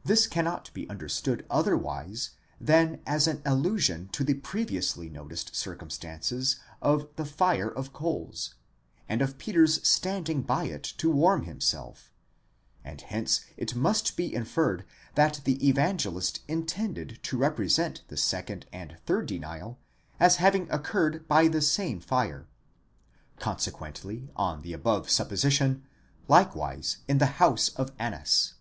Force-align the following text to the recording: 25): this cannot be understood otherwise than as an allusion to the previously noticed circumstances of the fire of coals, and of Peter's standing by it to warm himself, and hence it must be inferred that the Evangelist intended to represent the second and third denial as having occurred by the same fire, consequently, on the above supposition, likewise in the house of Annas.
25): 0.00 0.08
this 0.08 0.26
cannot 0.26 0.72
be 0.72 0.88
understood 0.88 1.44
otherwise 1.50 2.30
than 2.58 3.02
as 3.06 3.26
an 3.26 3.42
allusion 3.44 4.08
to 4.08 4.24
the 4.24 4.32
previously 4.32 5.10
noticed 5.10 5.54
circumstances 5.54 6.56
of 6.80 7.06
the 7.16 7.24
fire 7.26 7.68
of 7.68 7.92
coals, 7.92 8.54
and 9.10 9.20
of 9.20 9.36
Peter's 9.36 9.86
standing 9.86 10.40
by 10.40 10.64
it 10.64 10.82
to 10.82 11.10
warm 11.10 11.42
himself, 11.42 12.10
and 12.82 13.02
hence 13.02 13.44
it 13.58 13.74
must 13.76 14.16
be 14.16 14.34
inferred 14.34 14.86
that 15.16 15.42
the 15.44 15.62
Evangelist 15.68 16.40
intended 16.48 17.18
to 17.22 17.36
represent 17.36 18.02
the 18.08 18.16
second 18.16 18.64
and 18.72 18.96
third 19.04 19.26
denial 19.26 19.78
as 20.18 20.36
having 20.36 20.66
occurred 20.70 21.28
by 21.28 21.46
the 21.46 21.60
same 21.60 22.00
fire, 22.00 22.48
consequently, 23.38 24.30
on 24.34 24.62
the 24.62 24.72
above 24.72 25.10
supposition, 25.10 25.82
likewise 26.26 27.00
in 27.06 27.18
the 27.18 27.36
house 27.36 27.68
of 27.76 27.92
Annas. 27.98 28.54